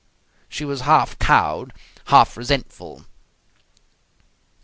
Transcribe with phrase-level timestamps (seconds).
[0.49, 1.73] She was half cowed,
[2.05, 3.05] half resentful.